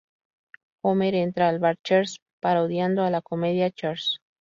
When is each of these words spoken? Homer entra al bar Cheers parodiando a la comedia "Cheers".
Homer 0.83 1.13
entra 1.19 1.47
al 1.49 1.59
bar 1.59 1.77
Cheers 1.83 2.17
parodiando 2.39 3.03
a 3.03 3.11
la 3.11 3.21
comedia 3.21 3.69
"Cheers". 3.69 4.19